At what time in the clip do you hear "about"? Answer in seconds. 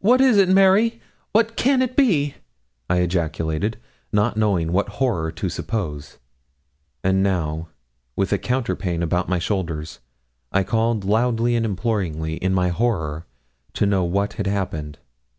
9.02-9.26